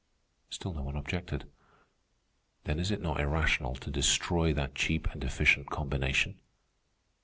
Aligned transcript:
Still 0.49 0.73
no 0.73 0.81
one 0.81 0.95
objected. 0.95 1.47
"Then 2.63 2.79
is 2.79 2.89
it 2.89 3.03
not 3.03 3.19
irrational 3.19 3.75
to 3.75 3.91
destroy 3.91 4.51
that 4.51 4.73
cheap 4.73 5.05
and 5.13 5.23
efficient 5.23 5.69
combination?" 5.69 6.39